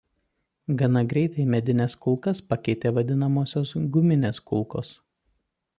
Gana 0.79 1.03
greitai 1.11 1.45
medines 1.55 1.97
kulkas 2.05 2.41
pakeitė 2.53 2.95
vadinamosios 2.97 3.75
"guminės 3.99 4.45
kulkos". 4.53 4.95